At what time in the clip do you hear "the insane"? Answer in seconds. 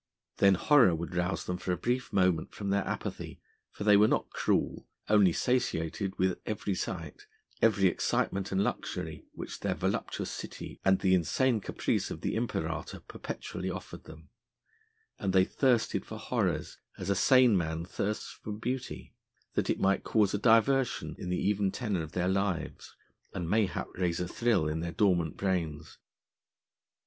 11.01-11.61